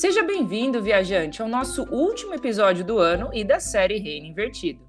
[0.00, 4.80] Seja bem-vindo, viajante, ao nosso último episódio do ano e da série Reino Invertido.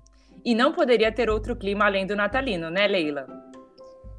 [0.43, 3.27] E não poderia ter outro clima além do natalino, né, Leila?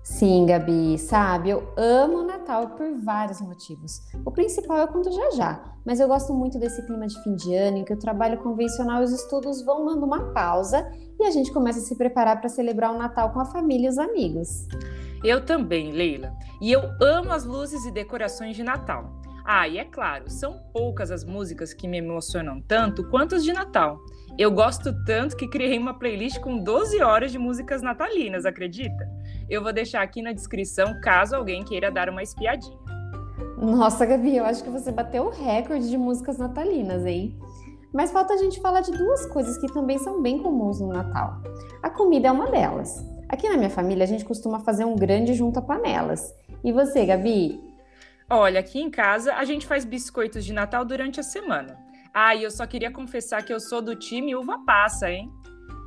[0.05, 4.01] Sim, Gabi, sabe, eu amo o Natal por vários motivos.
[4.25, 7.53] O principal eu conto já já, mas eu gosto muito desse clima de fim de
[7.53, 11.33] ano em que o trabalho convencional e os estudos vão dando uma pausa e a
[11.33, 14.69] gente começa a se preparar para celebrar o Natal com a família e os amigos.
[15.25, 16.33] Eu também, Leila.
[16.63, 19.17] E eu amo as luzes e decorações de Natal.
[19.49, 23.53] Ah, e é claro, são poucas as músicas que me emocionam tanto quanto as de
[23.53, 23.97] Natal.
[24.37, 29.09] Eu gosto tanto que criei uma playlist com 12 horas de músicas natalinas, acredita?
[29.49, 32.77] Eu vou deixar aqui na descrição caso alguém queira dar uma espiadinha.
[33.57, 37.39] Nossa, Gabi, eu acho que você bateu o recorde de músicas natalinas, hein?
[37.93, 41.41] Mas falta a gente falar de duas coisas que também são bem comuns no Natal.
[41.81, 43.01] A comida é uma delas.
[43.29, 46.35] Aqui na minha família a gente costuma fazer um grande junta-panelas.
[46.65, 47.66] E você, Gabi?
[48.29, 51.79] Olha, aqui em casa a gente faz biscoitos de Natal durante a semana.
[52.13, 55.31] Ah, e eu só queria confessar que eu sou do time uva passa, hein?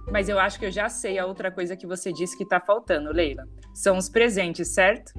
[0.09, 2.59] Mas eu acho que eu já sei a outra coisa que você disse que tá
[2.59, 3.43] faltando, Leila.
[3.73, 5.11] São os presentes, certo?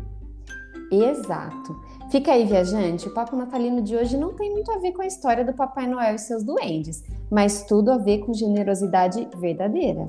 [0.91, 1.79] Exato.
[2.11, 3.07] Fica aí, viajante.
[3.07, 5.87] O papo natalino de hoje não tem muito a ver com a história do Papai
[5.87, 10.09] Noel e seus duendes, mas tudo a ver com generosidade verdadeira.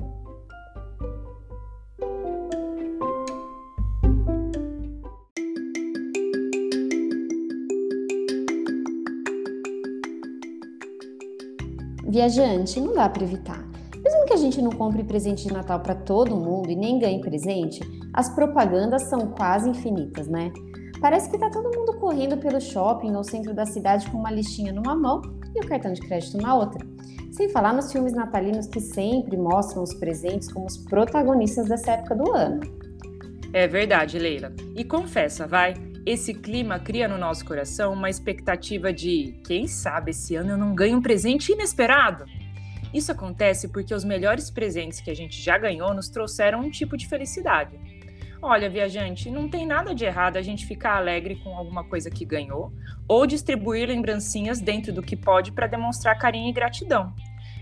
[12.12, 13.66] Viajante, não dá para evitar.
[14.04, 17.22] Mesmo que a gente não compre presente de Natal para todo mundo e nem ganhe
[17.22, 17.80] presente,
[18.12, 20.52] as propagandas são quase infinitas, né?
[21.00, 24.74] Parece que tá todo mundo correndo pelo shopping ou centro da cidade com uma listinha
[24.74, 25.22] numa mão
[25.54, 26.86] e o cartão de crédito na outra.
[27.30, 32.14] Sem falar nos filmes natalinos que sempre mostram os presentes como os protagonistas dessa época
[32.14, 32.60] do ano.
[33.54, 34.52] É verdade, Leila.
[34.76, 35.72] E confessa, vai,
[36.04, 40.74] esse clima cria no nosso coração uma expectativa de, quem sabe esse ano eu não
[40.74, 42.24] ganho um presente inesperado?
[42.92, 46.96] Isso acontece porque os melhores presentes que a gente já ganhou nos trouxeram um tipo
[46.96, 47.78] de felicidade.
[48.42, 52.24] Olha, viajante, não tem nada de errado a gente ficar alegre com alguma coisa que
[52.24, 52.72] ganhou
[53.06, 57.14] ou distribuir lembrancinhas dentro do que pode para demonstrar carinho e gratidão.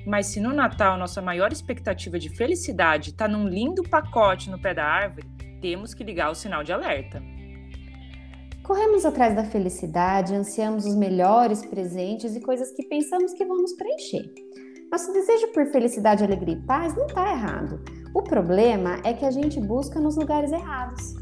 [0.06, 4.72] Mas se no Natal nossa maior expectativa de felicidade está num lindo pacote no pé
[4.72, 5.28] da árvore,
[5.60, 7.22] temos que ligar o sinal de alerta.
[8.70, 13.72] Corremos atrás da felicidade, ansiamos os melhores presentes e coisas que pensamos que vão nos
[13.72, 14.32] preencher.
[14.92, 17.80] Nosso desejo por felicidade, alegria e paz não está errado.
[18.14, 21.16] O problema é que a gente busca nos lugares errados.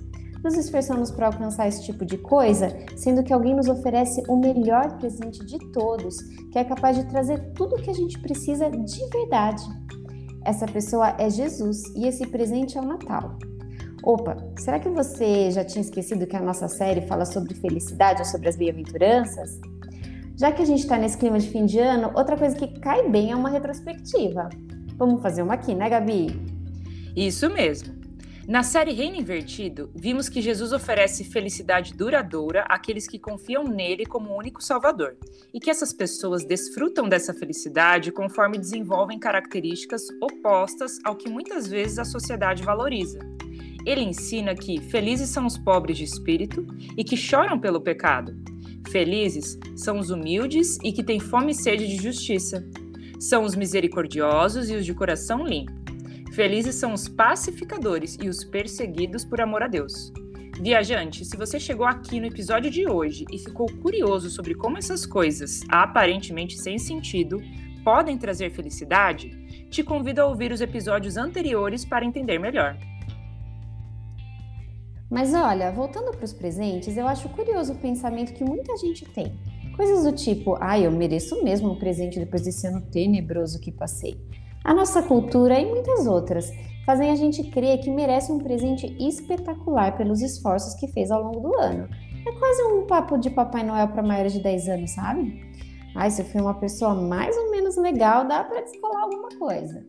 [0.44, 4.98] Nos esforçamos para alcançar esse tipo de coisa, sendo que alguém nos oferece o melhor
[4.98, 6.18] presente de todos,
[6.52, 9.64] que é capaz de trazer tudo o que a gente precisa de verdade.
[10.44, 13.38] Essa pessoa é Jesus e esse presente é o Natal.
[14.08, 18.24] Opa, será que você já tinha esquecido que a nossa série fala sobre felicidade ou
[18.24, 19.60] sobre as bem-aventuranças?
[20.34, 23.06] Já que a gente está nesse clima de fim de ano, outra coisa que cai
[23.06, 24.48] bem é uma retrospectiva.
[24.96, 26.40] Vamos fazer uma aqui, né, Gabi?
[27.14, 27.98] Isso mesmo.
[28.48, 34.34] Na série Reino Invertido, vimos que Jesus oferece felicidade duradoura àqueles que confiam nele como
[34.34, 35.18] único Salvador,
[35.52, 41.98] e que essas pessoas desfrutam dessa felicidade conforme desenvolvem características opostas ao que muitas vezes
[41.98, 43.18] a sociedade valoriza.
[43.88, 46.66] Ele ensina que felizes são os pobres de espírito
[46.96, 48.36] e que choram pelo pecado,
[48.90, 52.66] Felizes são os humildes e que têm fome e sede de justiça.
[53.20, 55.72] São os misericordiosos e os de coração limpo.
[56.32, 60.12] Felizes são os pacificadores e os perseguidos por amor a Deus.
[60.60, 65.04] Viajante, se você chegou aqui no episódio de hoje e ficou curioso sobre como essas
[65.04, 67.42] coisas, aparentemente sem sentido,
[67.84, 69.30] podem trazer felicidade,
[69.70, 72.78] te convido a ouvir os episódios anteriores para entender melhor.
[75.10, 79.32] Mas olha, voltando para os presentes, eu acho curioso o pensamento que muita gente tem.
[79.74, 84.20] Coisas do tipo, ah, eu mereço mesmo um presente depois desse ano tenebroso que passei.
[84.64, 86.52] A nossa cultura e muitas outras
[86.84, 91.40] fazem a gente crer que merece um presente espetacular pelos esforços que fez ao longo
[91.40, 91.88] do ano.
[92.26, 95.40] É quase um papo de Papai Noel para maiores de 10 anos, sabe?
[95.94, 99.86] Ah, se eu fui uma pessoa mais ou menos legal, dá para descolar alguma coisa.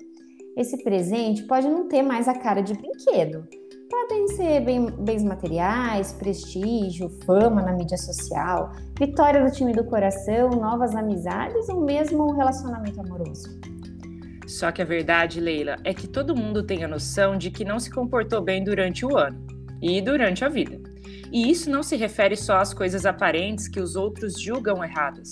[0.55, 3.47] Esse presente pode não ter mais a cara de brinquedo,
[3.89, 4.61] Podem ser
[4.99, 11.83] bens materiais, prestígio, fama na mídia social, vitória do time do coração, novas amizades ou
[11.83, 13.59] mesmo um relacionamento amoroso.
[14.45, 17.79] Só que a verdade, Leila, é que todo mundo tem a noção de que não
[17.79, 19.43] se comportou bem durante o ano
[19.81, 20.79] e durante a vida.
[21.31, 25.29] E isso não se refere só às coisas aparentes que os outros julgam erradas.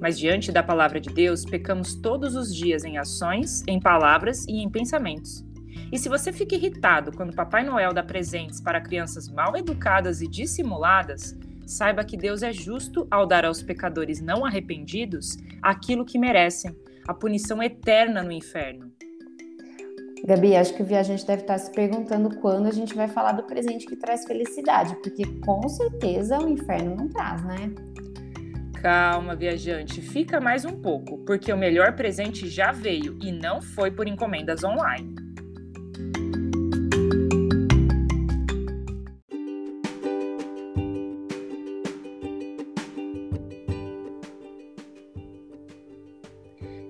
[0.00, 4.62] Mas diante da palavra de Deus, pecamos todos os dias em ações, em palavras e
[4.62, 5.47] em pensamentos.
[5.90, 10.28] E se você fica irritado quando Papai Noel dá presentes para crianças mal educadas e
[10.28, 11.36] dissimuladas,
[11.66, 16.74] saiba que Deus é justo ao dar aos pecadores não arrependidos aquilo que merecem,
[17.06, 18.92] a punição eterna no inferno.
[20.24, 23.44] Gabi, acho que o viajante deve estar se perguntando quando a gente vai falar do
[23.44, 27.72] presente que traz felicidade, porque com certeza o inferno não traz, né?
[28.82, 33.90] Calma, viajante, fica mais um pouco, porque o melhor presente já veio e não foi
[33.90, 35.14] por encomendas online.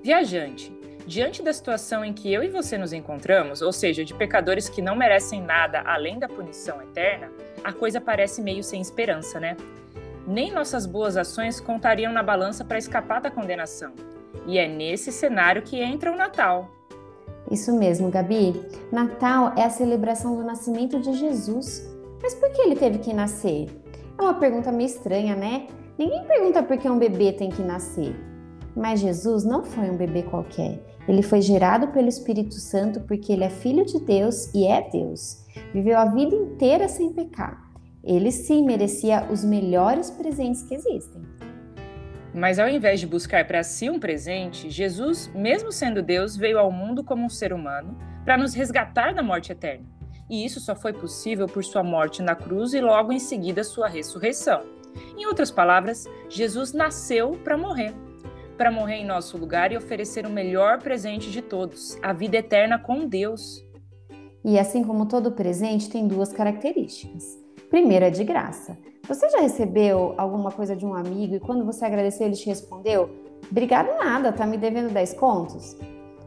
[0.08, 0.74] Viajante,
[1.06, 4.80] diante da situação em que eu e você nos encontramos, ou seja, de pecadores que
[4.80, 7.30] não merecem nada além da punição eterna,
[7.62, 9.54] a coisa parece meio sem esperança, né?
[10.26, 13.92] nem nossas boas ações contariam na balança para escapar da condenação.
[14.46, 16.70] E é nesse cenário que entra o Natal.
[17.50, 18.58] Isso mesmo, Gabi.
[18.90, 21.86] Natal é a celebração do nascimento de Jesus.
[22.22, 23.68] Mas por que ele teve que nascer?
[24.18, 25.66] É uma pergunta meio estranha, né?
[25.98, 28.16] Ninguém pergunta por que um bebê tem que nascer.
[28.78, 30.78] Mas Jesus não foi um bebê qualquer.
[31.08, 35.44] Ele foi gerado pelo Espírito Santo porque ele é filho de Deus e é Deus.
[35.74, 37.60] Viveu a vida inteira sem pecar.
[38.04, 41.20] Ele sim merecia os melhores presentes que existem.
[42.32, 46.70] Mas ao invés de buscar para si um presente, Jesus, mesmo sendo Deus, veio ao
[46.70, 49.86] mundo como um ser humano para nos resgatar da morte eterna.
[50.30, 53.88] E isso só foi possível por sua morte na cruz e logo em seguida sua
[53.88, 54.62] ressurreição.
[55.16, 57.92] Em outras palavras, Jesus nasceu para morrer.
[58.58, 62.76] Para morrer em nosso lugar e oferecer o melhor presente de todos, a vida eterna
[62.76, 63.64] com Deus.
[64.44, 67.38] E assim como todo presente, tem duas características.
[67.70, 68.76] Primeiro é de graça.
[69.06, 73.08] Você já recebeu alguma coisa de um amigo e quando você agradeceu ele te respondeu:
[73.48, 75.76] Obrigado nada, tá me devendo 10 contos?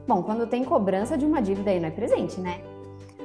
[0.07, 2.61] Bom, quando tem cobrança de uma dívida aí não é presente, né?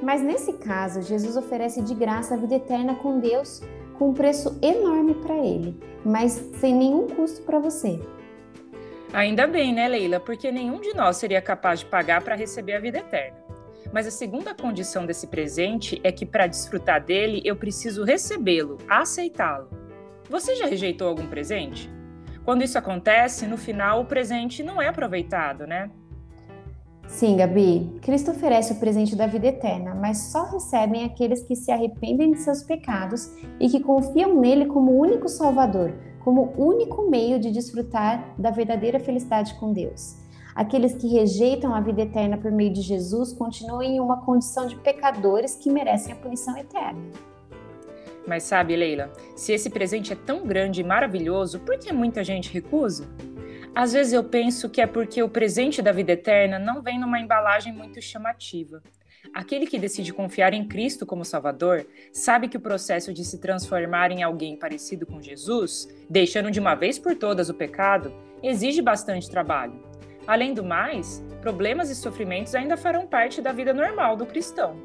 [0.03, 3.61] Mas nesse caso, Jesus oferece de graça a vida eterna com Deus,
[3.97, 7.97] com um preço enorme para ele, mas sem nenhum custo para você.
[9.13, 10.19] Ainda bem, né, Leila?
[10.19, 13.37] Porque nenhum de nós seria capaz de pagar para receber a vida eterna.
[13.93, 19.69] Mas a segunda condição desse presente é que para desfrutar dele eu preciso recebê-lo, aceitá-lo.
[20.29, 21.89] Você já rejeitou algum presente?
[22.43, 25.89] Quando isso acontece, no final o presente não é aproveitado, né?
[27.07, 27.97] Sim, Gabi.
[28.01, 32.39] Cristo oferece o presente da vida eterna, mas só recebem aqueles que se arrependem de
[32.39, 35.93] seus pecados e que confiam nele como único Salvador,
[36.27, 40.17] como único meio de desfrutar da verdadeira felicidade com Deus.
[40.53, 44.75] Aqueles que rejeitam a vida eterna por meio de Jesus continuam em uma condição de
[44.75, 46.99] pecadores que merecem a punição eterna.
[48.27, 52.51] Mas sabe, Leila, se esse presente é tão grande e maravilhoso, por que muita gente
[52.51, 53.07] recusa?
[53.73, 57.21] Às vezes eu penso que é porque o presente da vida eterna não vem numa
[57.21, 58.83] embalagem muito chamativa.
[59.33, 64.11] Aquele que decide confiar em Cristo como Salvador sabe que o processo de se transformar
[64.11, 69.29] em alguém parecido com Jesus, deixando de uma vez por todas o pecado, exige bastante
[69.29, 69.81] trabalho.
[70.25, 74.75] Além do mais, problemas e sofrimentos ainda farão parte da vida normal do cristão.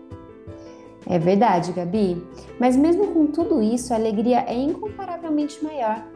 [1.06, 2.25] É verdade, Gabi.
[2.61, 6.06] Mas mesmo com tudo isso, a alegria é incomparavelmente maior.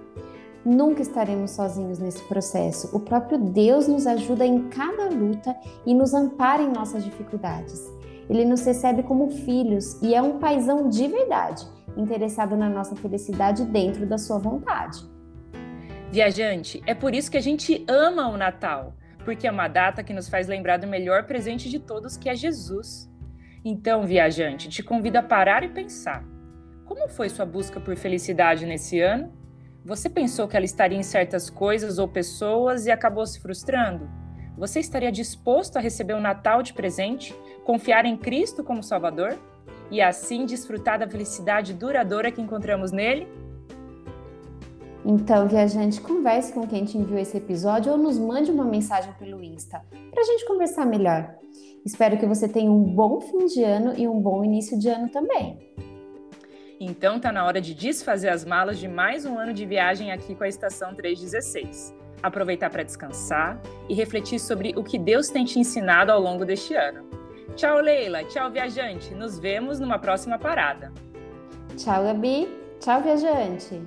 [0.65, 2.91] Nunca estaremos sozinhos nesse processo.
[2.93, 7.96] O próprio Deus nos ajuda em cada luta e nos ampara em nossas dificuldades.
[8.29, 11.67] Ele nos recebe como filhos e é um paizão de verdade,
[11.97, 14.99] interessado na nossa felicidade dentro da sua vontade.
[16.11, 18.95] Viajante, é por isso que a gente ama o Natal
[19.27, 22.37] porque é uma data que nos faz lembrar do melhor presente de todos, que é
[22.37, 23.11] Jesus.
[23.65, 26.25] Então, viajante, te convido a parar e pensar.
[26.85, 29.33] Como foi sua busca por felicidade nesse ano?
[29.85, 34.09] Você pensou que ela estaria em certas coisas ou pessoas e acabou se frustrando?
[34.57, 37.35] Você estaria disposto a receber o Natal de presente,
[37.65, 39.37] confiar em Cristo como Salvador
[39.91, 43.29] e assim desfrutar da felicidade duradoura que encontramos nele?
[45.05, 49.43] Então, viajante, converse com quem te enviou esse episódio ou nos mande uma mensagem pelo
[49.43, 51.37] Insta para a gente conversar melhor.
[51.85, 55.09] Espero que você tenha um bom fim de ano e um bom início de ano
[55.09, 55.59] também.
[56.81, 60.35] Então tá na hora de desfazer as malas de mais um ano de viagem aqui
[60.35, 62.06] com a Estação 316.
[62.23, 66.75] Aproveitar para descansar e refletir sobre o que Deus tem te ensinado ao longo deste
[66.75, 67.09] ano.
[67.55, 68.25] Tchau, Leila.
[68.25, 69.15] Tchau, viajante.
[69.15, 70.93] Nos vemos numa próxima parada.
[71.77, 72.49] Tchau, Gabi.
[72.81, 73.83] Tchau, viajante.